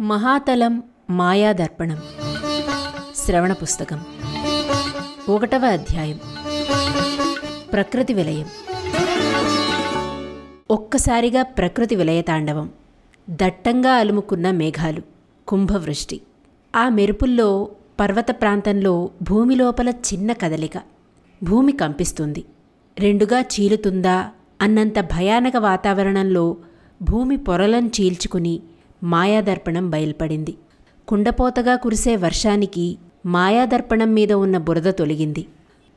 మహాతలం 0.00 0.82
మాయాదర్పణం. 1.10 1.98
శ్రవణ 3.16 3.52
పుస్తకం. 3.52 4.00
ఒకటవ 5.28 5.66
అధ్యాయం. 5.66 6.20
ప్రకృతి 7.72 8.14
విలయం. 8.14 8.46
ఒక్కసారిగా 10.70 11.42
ప్రకృతి 11.42 11.94
విలయతాండవం 11.94 12.70
దట్టంగా 13.30 13.92
అలుముకున్న 13.92 14.50
మేఘాలు 14.50 15.02
కుంభవృష్టి. 15.48 16.20
ఆ 16.76 16.88
మెరుపుల్లో 16.88 17.68
పర్వత 18.00 18.26
ప్రాంతంలో 18.30 19.10
భూమి 19.22 19.54
లోపల 19.54 19.88
చిన్న 19.88 20.32
కదలిక. 20.32 20.72
భూమి 21.42 21.72
కంపిస్తుంది. 21.72 22.44
రెండుగా 22.98 23.40
చీలుతుందా 23.40 24.30
అన్నంత 24.60 25.00
భయానక 25.00 25.56
వాతావరణంలో 25.56 26.56
భూమి 27.02 27.36
పొరలను 27.36 27.86
చీల్చుకుని 27.86 28.60
మాయాదర్పణం 29.02 29.90
బయల్పడింది. 29.90 30.54
కుండపోతగా 31.08 31.76
కురిసే 31.76 32.16
వర్షానికి 32.16 32.98
మాయాదర్పణం 33.26 34.14
మీద 34.14 34.32
ఉన్న 34.32 34.58
బురద 34.58 34.88
తొలగింది. 34.88 35.46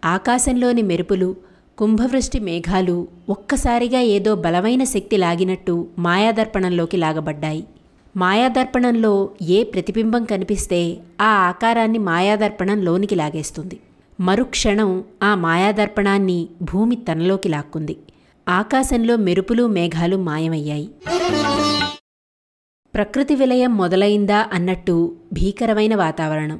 ఆకాశంలోని 0.06 0.82
మెరుపులు 0.82 1.36
కుంభవృష్టి 1.78 2.40
మేఘాలు 2.40 3.08
ఒక్కసారిగా 3.30 4.00
ఏదో 4.00 4.36
బలమైన 4.36 4.84
శక్తి 4.84 5.18
లాగినట్టు 5.18 5.88
మాయాదర్పణంలోకి 6.00 6.98
లాగబడ్డాయి. 6.98 7.64
మాయాదర్పణంలో 8.18 9.30
ఏ 9.42 9.64
ప్రతిబింబం 9.64 10.26
కనిపిస్తే 10.26 10.98
ఆ 11.22 11.26
ఆకారాన్ని 11.26 11.98
మాయాదర్పణం 11.98 12.82
లోనికి 12.82 13.16
లాగేస్తుంది. 13.16 13.80
మరుక్షణం 14.20 15.04
ఆ 15.24 15.36
మాయాదర్పణాన్ని 15.36 16.48
భూమి 16.62 16.96
తనలోకి 16.96 17.50
లాక్కుంది. 17.50 17.98
ఆకాశంలో 18.50 19.18
మెరుపులు 19.18 19.68
మేఘాలు 19.68 20.18
మాయమయ్యాయి. 20.18 20.90
ప్రకృతి 23.00 23.36
విలయం 23.36 23.78
మొదలైందా 23.78 24.46
అన్నట్టు 24.54 25.16
భీకరమైన 25.34 25.96
వాతావరణం. 25.96 26.60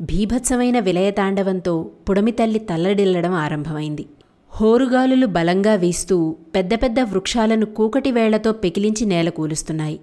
భీభత్సమైన 0.00 0.78
విలయతాండవంతో 0.78 1.90
పుడమితల్లి 2.08 2.58
తల్లడిల్లడం 2.58 3.32
ఆరంభమైంది. 3.32 4.06
హోరుగాలులు 4.50 5.26
బలంగా 5.26 5.74
వీస్తూ 5.74 6.36
పెద్ద 6.54 6.74
పెద్ద 6.74 7.00
వృక్షాలను 7.00 7.66
కూకటి 7.66 8.10
వేళ్ళతో 8.10 8.52
పెకిలించి 8.52 9.06
నేల 9.06 9.28
కూలుస్తున్నాయి. 9.28 10.00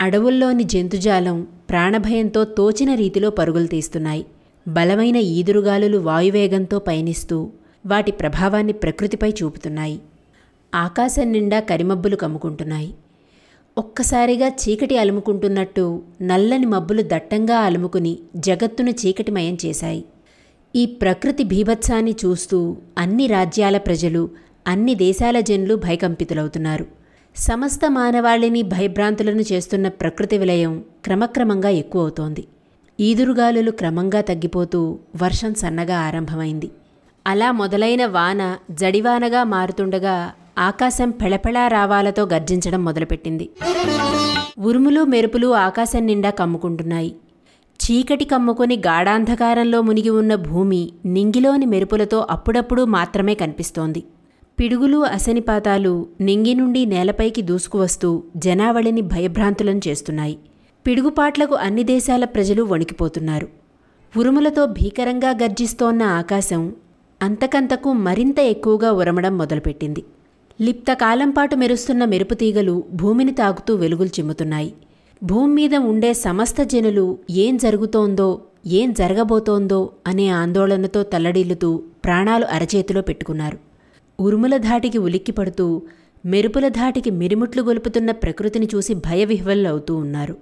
అడవుల్లోని 0.00 0.64
జంతుజాలం 0.64 1.46
ప్రాణభయంతో 1.70 2.44
తోచిన 2.44 2.94
రీతిలో 2.94 3.30
పరుగులు 3.30 3.66
తీస్తున్నాయి. 3.66 4.26
బలమైన 4.68 5.16
ఈదురుగాలులు 5.16 5.98
వాయువేగంతో 5.98 6.78
పయనిస్తూ 6.78 7.48
వాటి 7.86 8.12
ప్రభావాన్ని 8.12 8.72
ప్రకృతిపై 8.72 9.30
చూపుతున్నాయి. 9.30 10.00
ఆకాశం 10.74 11.32
నిండా 11.32 11.60
కరిమబ్బులు 11.60 12.16
కమ్ముకుంటున్నాయి. 12.16 12.94
ఒక్కసారిగా 13.78 14.48
చీకటి 14.48 14.98
అలుముకుంటున్నట్టు 14.98 16.02
నల్లని 16.22 16.66
మబ్బులు 16.66 17.02
దట్టంగా 17.02 17.58
అలుముకుని 17.58 18.18
జగత్తును 18.36 18.90
చీకటిమయం 18.90 19.56
చేశాయి. 19.66 20.04
ఈ 20.76 20.86
ప్రకృతి 20.86 21.44
భీభత్సాన్ని 21.44 22.14
చూస్తూ 22.24 22.76
అన్ని 22.98 23.26
రాజ్యాల 23.26 23.78
ప్రజలు 23.78 24.30
అన్ని 24.66 24.94
దేశాల 24.94 25.40
జనులు 25.40 25.74
భయకంపితులవుతున్నారు. 25.74 26.86
సమస్త 27.36 27.80
మానవాళిని 27.90 28.62
భయభ్రాంతులను 28.62 29.40
చేస్తున్న 29.40 29.88
ప్రకృతి 29.88 30.38
విలయం 30.38 30.84
క్రమక్రమంగా 31.04 31.68
ఎక్కువవుతోంది. 31.68 32.44
ఈదురుగాలులు 33.00 33.70
క్రమంగా 33.70 34.20
తగ్గిపోతూ 34.20 34.98
వర్షం 35.22 35.54
సన్నగా 35.54 35.98
ఆరంభమైంది. 35.98 36.70
అలా 37.26 37.52
మొదలైన 37.52 38.06
వాన 38.06 38.56
జడివానగా 38.70 39.44
మారుతుండగా 39.44 40.32
ఆకాశం 40.60 41.10
పెళపెళా 41.10 41.68
రావాలతో 41.68 42.22
గర్జించడం 42.22 42.84
మొదలుపెట్టింది. 42.84 43.50
ఉరుములు 44.58 45.04
మెరుపులు 45.04 45.54
ఆకాశం 45.54 46.06
నిండా 46.06 46.30
కమ్ముకుంటున్నాయి. 46.30 47.16
చీకటి 47.80 48.24
కమ్ముకొని 48.24 48.76
గాఢాంధకారంలో 48.76 49.82
మునిగి 49.82 50.10
ఉన్న 50.10 50.34
భూమి 50.34 50.92
నింగిలోని 51.06 51.66
మెరుపులతో 51.66 52.26
అప్పుడప్పుడు 52.30 52.82
మాత్రమే 52.82 53.34
కనిపిస్తోంది. 53.34 54.02
పిడుగులు 54.60 54.98
అసనిపాతాలు 54.98 56.06
నింగి 56.20 56.54
నుండి 56.54 56.86
నేలపైకి 56.86 57.42
దూసుకువస్తూ 57.42 58.22
జనావళిని 58.36 59.00
భయభ్రాంతులను 59.00 59.80
చేస్తున్నాయి. 59.88 60.38
పిడుగుపాట్లకు 60.86 61.54
అన్ని 61.54 61.84
దేశాల 61.84 62.24
ప్రజలు 62.24 62.62
వణికిపోతున్నారు. 62.62 63.48
ఉరుములతో 64.16 64.66
భీకరంగా 64.66 65.30
గర్జిస్తోన్న 65.30 66.02
ఆకాశం 66.02 66.74
అంతకంతకు 67.22 67.92
మరింత 67.92 68.38
ఎక్కువగా 68.38 68.92
ఉరమడం 68.92 69.38
మొదలుపెట్టింది. 69.38 70.04
లిప్తకాలం 70.60 71.30
పాటు 71.30 71.56
మెరుస్తున్న 71.56 72.04
మెరుపుతీగలు 72.04 72.84
భూమిని 72.92 73.32
తాకుతూ 73.32 73.74
వెలుగులు 73.74 74.08
చిమ్ముతున్నాయి. 74.08 74.74
భూమి 75.24 75.54
మీద 75.54 75.74
ఉండే 75.74 76.12
సమస్త 76.12 76.62
జనులు 76.62 77.18
ఏం 77.30 77.56
జరుగుతోందో 77.56 78.40
ఏం 78.66 78.92
జరగబోతోందో 78.92 79.90
అనే 80.06 80.28
ఆందోళనతో 80.28 81.02
తల్లడిల్లుతూ 81.02 81.82
ప్రాణాలు 82.04 82.44
అరచేతిలో 82.44 83.02
పెట్టుకున్నారు. 83.02 83.58
ఉరుముల 84.20 84.56
ధాటికి 84.56 84.98
ఉలిక్కిపడుతూ 84.98 85.82
మెరుపుల 86.26 86.68
ధాటికి 86.68 87.10
మిరిముట్లు 87.10 87.62
గొలుపుతున్న 87.62 88.10
ప్రకృతిని 88.10 88.68
చూసి 88.74 88.94
భయవిహ్వలవుతూ 88.94 89.94
ఉన్నారు. 89.94 90.36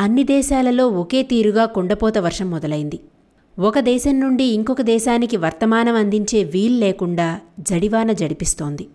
అన్ని 0.00 0.24
దేశాలలో 0.24 0.88
ఒకే 0.88 1.22
తీరుగా 1.22 1.64
కుండపోత 1.64 2.18
వర్షం 2.18 2.50
మొదలైంది. 2.50 3.00
ఒక 3.58 3.78
దేశం 3.78 4.20
నుండి 4.20 4.44
ఇంకొక 4.44 4.80
దేశానికి 4.80 5.36
వర్తమానం 5.36 5.94
అందించే 5.94 6.44
వీల్ 6.44 6.80
లేకుండా 6.80 7.40
జడివాన 7.60 8.12
జడిపిస్తోంది. 8.12 8.86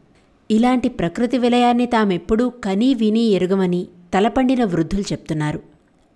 ఇలాంటి 0.52 0.90
ప్రకృతి 0.90 1.38
విలయాన్ని 1.38 1.86
తామెప్పుడూ 1.86 2.50
కనీ 2.50 2.94
విని 2.94 3.20
ఎరుగమని 3.20 3.88
తలపండిన 4.14 4.64
వృద్ధులు 4.64 5.02
చెప్తున్నారు. 5.02 5.60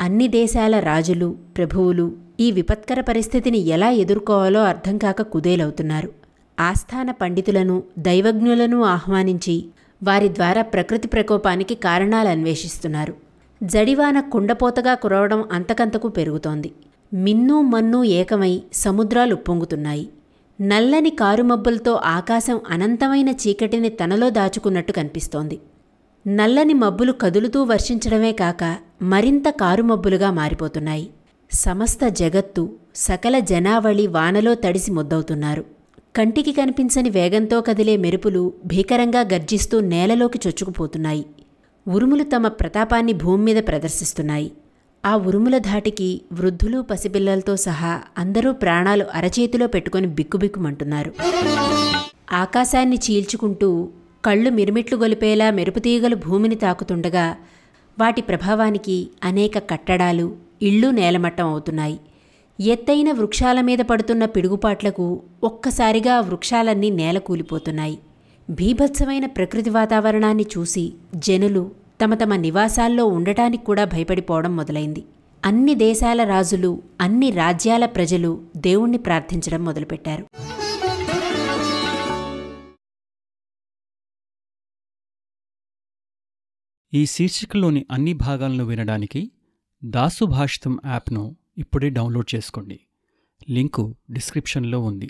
అన్ని 0.01 0.27
దేశాల 0.27 0.79
రాజులు 0.79 1.35
ప్రభువులు 1.57 2.11
ఈ 2.39 2.51
విపత్కర 2.51 3.01
పరిస్థితిని 3.01 3.57
ఎలా 3.57 3.89
ఎదుర్కోవాలో 3.89 4.63
అర్థం 4.63 4.97
కాక 4.97 5.21
కుదేలవుతున్నారు. 5.21 6.09
ఆస్థాన 6.59 7.11
పండితులను 7.11 7.83
దైవజ్ఞులను 7.99 8.83
ఆహ్వానించి 8.83 9.65
వారి 10.03 10.29
ద్వారా 10.29 10.61
ప్రకృతి 10.61 11.07
ప్రకోపానికి 11.07 11.75
కారణాలు 11.75 12.29
అన్వేషిస్తున్నారు. 12.29 13.13
జడివాన 13.63 14.19
కుండపోతగా 14.19 14.93
కురవడం 14.93 15.45
అంతకంతకు 15.51 16.07
పెరుగుతోంది. 16.07 16.71
మిన్ను 17.13 17.61
మన్ను 17.61 18.03
ఏకమై 18.03 18.61
సముద్రాలు 18.73 19.33
ఉప్పొంగుతున్నాయి. 19.33 20.09
నల్లని 20.61 21.09
కారుమబ్బులతో 21.09 21.93
ఆకాశం 21.93 22.59
అనంతమైన 22.69 23.29
చీకటిని 23.29 23.89
తనలో 23.89 24.29
దాచుకున్నట్టు 24.29 24.91
కనిపిస్తోంది. 24.91 25.59
నల్లని 26.27 26.73
మబ్బులు 26.73 27.11
కదులుతూ 27.11 27.63
వర్షించడమే 27.63 28.31
కాక 28.31 28.77
మరింత 29.01 29.49
కారుమబ్బులుగా 29.49 30.31
మారిపోతున్నాయి. 30.31 31.09
సమస్త 31.51 32.07
జగత్తు 32.07 32.69
సకల 32.95 33.39
జనావళి 33.39 34.07
వానలో 34.07 34.53
తడిసి 34.53 34.91
ముద్దవుతున్నారు. 34.91 35.65
కంటికి 36.15 36.51
కనిపించని 36.51 37.09
వేగంతో 37.09 37.61
కదిలే 37.61 37.97
మెరుపులు 37.97 38.53
భీకరంగా 38.65 39.19
గర్జిస్తూ 39.19 39.79
నేలలోకి 39.79 40.39
చొచ్చుకుపోతున్నాయి. 40.47 41.25
ఉరుములు 41.87 42.23
తమ 42.23 42.47
ప్రతాపాన్ని 42.47 43.13
భూమి 43.13 43.43
మీద 43.43 43.63
ప్రదర్శిస్తున్నాయి. 43.67 44.51
ఆ 45.05 45.17
ఉరుముల 45.17 45.57
ధాటికి 45.57 46.21
వృద్ధులు 46.33 46.81
పసిపిల్లలతో 46.81 47.55
సహా 47.55 48.01
అందరూ 48.17 48.53
ప్రాణాలు 48.53 49.05
అరచేతిలో 49.13 49.67
పెట్టుకొని 49.67 50.07
బిక్కుబిక్కుమంటున్నారు. 50.07 51.13
ఆకాశాన్ని 52.33 52.95
చీల్చుకుంటూ 52.95 53.89
కళ్ళు 54.25 54.49
మిరుమిట్లు 54.49 54.97
గొలిపేలా 54.97 55.51
మెరుపుతీగలు 55.51 56.15
భూమిని 56.15 56.55
తాకుతుండగా 56.55 57.35
వాటి 57.99 58.21
ప్రభావానికి 58.21 59.09
అనేక 59.23 59.57
కట్టడాలు 59.57 60.35
ఇళ్ళు 60.61 60.87
నేలమట్టం 60.87 61.45
అవుతున్నాయి. 61.45 61.99
ఎత్తైన 62.59 63.11
వృక్షాల 63.11 63.61
మీద 63.61 63.79
పడుతున్న 63.79 64.25
పిడుగుపాట్లకు 64.25 65.21
ఒక్కసారిగా 65.43 66.19
వృక్షాలన్నీ 66.19 66.89
నేల 66.89 67.17
కూలిపోతున్నాయి. 67.17 67.99
భీభత్సమైన 68.49 69.25
ప్రకృతి 69.25 69.69
వాతావరణాన్ని 69.69 70.45
చూసి 70.57 70.93
జనులు 71.15 71.71
తమ 72.03 72.13
తమ 72.13 72.35
నివాసాల్లో 72.35 73.05
ఉండటానికి 73.05 73.63
కూడా 73.63 73.83
భయపడిపోవడం 73.83 74.55
మొదలైంది. 74.55 75.05
అన్ని 75.45 75.75
దేశాల 75.75 76.23
రాజులు 76.23 76.83
అన్ని 77.01 77.31
రాజ్యాల 77.31 77.85
ప్రజలు 77.85 78.47
దేవుణ్ణి 78.57 78.97
ప్రార్థించడం 78.97 79.65
మొదలుపెట్టారు. 79.65 80.27
ఈ 86.93 87.05
శీర్షికలోని 87.05 87.85
అన్ని 87.91 88.13
భాగాలను 88.13 88.63
వినడానికి 88.63 89.31
దాసు 89.83 90.25
భాషితం 90.25 90.79
యాప్ను 90.85 91.35
ఇప్పుడే 91.57 91.89
డౌన్లోడ్ 91.89 92.35
చేసుకోండి. 92.35 92.79
లింకు 93.49 93.95
డిస్క్రిప్షన్లో 94.11 94.79
ఉంది. 94.79 95.09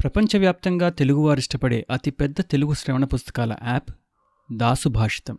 ప్రపంచవ్యాప్తంగా 0.00 0.88
తెలుగువారు 0.88 1.38
ఇష్టపడే 1.38 1.86
అతిపెద్ద 1.90 2.40
తెలుగు 2.40 2.72
శ్రవణ 2.72 3.04
పుస్తకాల 3.04 3.56
యాప్ 3.66 3.90
దాసు 4.52 4.88
భాషితం 4.88 5.38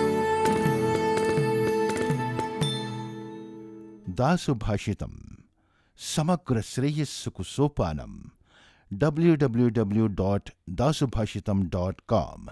दासुभाषितम। 4.11 5.11
समग्र 5.97 6.61
श्रेयस 6.61 7.25
कुसोपानम। 7.35 8.29
W 8.93 9.35
W 9.35 9.69
W 9.69 10.07
dot 10.07 10.49
Dasubhashitam 10.69 11.63
dot 11.63 12.01
com 12.07 12.47